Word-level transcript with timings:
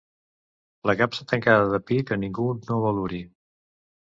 La 0.89 0.95
capsa 1.01 1.27
tancada 1.31 1.67
de 1.75 1.81
pi 1.91 1.99
que 2.09 2.19
ningú 2.23 2.47
no 2.65 2.81
vol 2.87 3.05
obrir. 3.05 3.23